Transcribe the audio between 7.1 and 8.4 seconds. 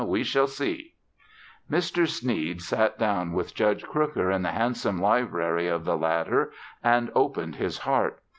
opened his heart.